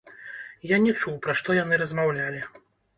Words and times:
Я 0.71 0.79
не 0.87 0.95
чуў, 0.99 1.19
пра 1.27 1.37
што 1.43 1.59
яны 1.63 1.83
размаўлялі. 1.85 2.47